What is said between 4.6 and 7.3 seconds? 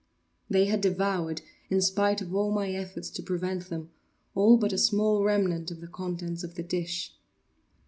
a small remnant of the contents of the dish.